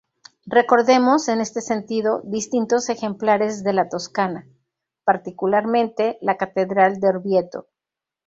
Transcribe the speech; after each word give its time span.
Recordemos 0.47 1.27
en 1.27 1.41
este 1.41 1.61
sentido 1.61 2.23
distintos 2.23 2.89
ejemplares 2.89 3.63
de 3.63 3.73
la 3.73 3.87
Toscana, 3.87 4.47
particularmente 5.03 6.17
la 6.23 6.37
catedral 6.37 6.99
de 6.99 7.07
Orvieto. 7.07 7.67